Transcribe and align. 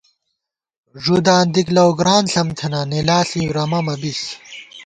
ݫُداں 1.03 1.43
دِک 1.53 1.67
لَؤگران 1.75 2.23
ݪم 2.31 2.47
تھنہ، 2.57 2.81
نِلا 2.89 3.19
ݪی 3.29 3.41
رمہ 3.55 3.79
مَبِس 3.85 4.21